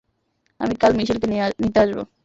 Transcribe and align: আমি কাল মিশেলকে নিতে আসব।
আমি 0.59 0.73
কাল 0.81 0.91
মিশেলকে 0.97 1.27
নিতে 1.61 1.79
আসব। 1.81 1.97